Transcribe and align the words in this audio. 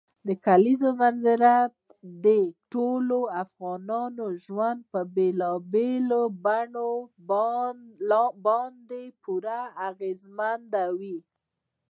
د 0.27 0.29
کلیزو 0.45 0.89
منظره 1.01 1.55
د 2.25 2.25
ټولو 2.73 3.19
افغانانو 3.43 4.25
ژوند 4.43 4.79
په 4.91 4.99
بېلابېلو 5.15 6.21
بڼو 6.43 6.93
باندې 8.45 9.03
پوره 9.21 9.59
اغېزمنوي. 9.89 11.17